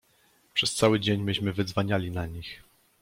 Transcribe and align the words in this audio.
Przez 0.53 0.75
cały 0.75 0.99
dzień 0.99 1.21
myśmy 1.23 1.53
wydzwaniali 1.53 2.11
na 2.11 2.25
nich. 2.25 2.61